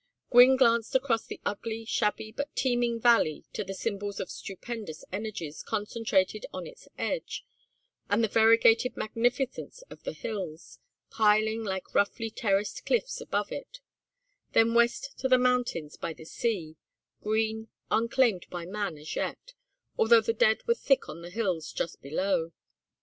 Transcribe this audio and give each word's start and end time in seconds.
Gwynne 0.31 0.55
glanced 0.57 0.95
across 0.95 1.27
the 1.27 1.39
ugly 1.45 1.85
shabby 1.85 2.31
but 2.31 2.55
teeming 2.55 2.99
valley 2.99 3.45
to 3.53 3.63
the 3.63 3.75
symbols 3.75 4.19
of 4.19 4.31
stupendous 4.31 5.05
energies 5.11 5.61
concentrated 5.61 6.43
on 6.51 6.65
its 6.65 6.87
edge, 6.97 7.45
and 8.09 8.23
the 8.23 8.27
variegated 8.27 8.97
magnificence 8.97 9.79
of 9.91 10.01
the 10.01 10.13
hills, 10.13 10.79
piling 11.11 11.63
like 11.63 11.93
roughly 11.93 12.31
terraced 12.31 12.83
cliffs 12.83 13.21
above 13.21 13.51
it; 13.51 13.79
then 14.53 14.73
west 14.73 15.19
to 15.19 15.27
the 15.27 15.37
mountains 15.37 15.97
by 15.97 16.13
the 16.13 16.25
sea, 16.25 16.77
green, 17.21 17.67
unclaimed 17.91 18.47
by 18.49 18.65
man 18.65 18.97
as 18.97 19.15
yet, 19.15 19.53
although 19.99 20.19
the 20.21 20.33
dead 20.33 20.67
were 20.67 20.73
thick 20.73 21.07
on 21.09 21.21
the 21.21 21.29
hills 21.29 21.71
just 21.71 22.01
below. 22.01 22.51